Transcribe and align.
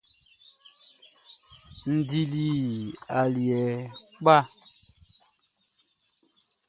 N 1.93 1.95
dili 2.09 2.47
aliɛ 3.19 3.61
kpa. 4.21 4.37